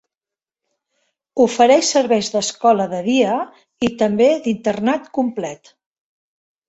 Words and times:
Ofereix 1.43 1.91
serveis 1.97 2.31
d"escola 2.35 2.89
de 2.95 3.03
dia 3.09 3.35
i 3.89 3.93
també 4.03 4.31
d"internat 4.47 5.09
complet. 5.19 5.75